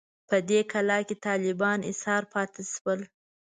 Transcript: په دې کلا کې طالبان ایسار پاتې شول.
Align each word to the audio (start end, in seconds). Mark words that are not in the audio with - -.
په 0.29 0.37
دې 0.49 0.59
کلا 0.71 0.99
کې 1.07 1.15
طالبان 1.27 1.79
ایسار 1.89 2.23
پاتې 2.33 2.61
شول. 2.73 2.99